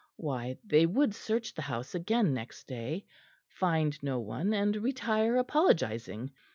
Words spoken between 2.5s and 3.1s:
day;